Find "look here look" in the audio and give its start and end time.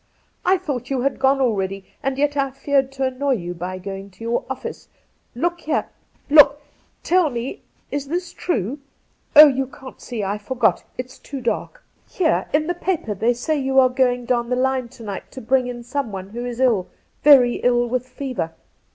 5.35-6.59